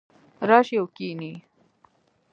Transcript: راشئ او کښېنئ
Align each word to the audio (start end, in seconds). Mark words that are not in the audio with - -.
راشئ 0.49 0.75
او 0.79 0.87
کښېنئ 0.95 1.33